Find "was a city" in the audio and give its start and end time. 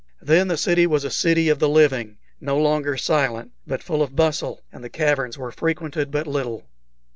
0.87-1.47